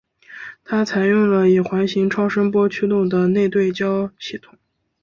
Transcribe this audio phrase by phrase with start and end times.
[0.65, 4.57] 它采用了以环形超声波驱动的内对焦系统。